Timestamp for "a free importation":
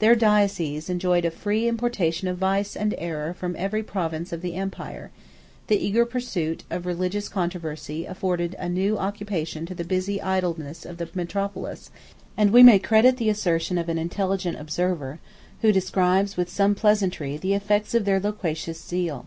1.24-2.28